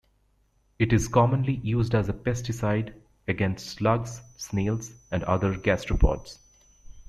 It 0.79 0.93
is 0.93 1.07
commonly 1.07 1.53
used 1.57 1.93
as 1.93 2.09
a 2.09 2.13
pesticide 2.13 2.95
against 3.27 3.67
slugs, 3.67 4.21
snails, 4.35 4.93
and 5.11 5.23
other 5.25 5.53
gastropods. 5.55 6.39